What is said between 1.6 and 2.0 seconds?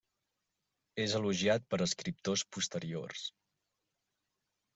per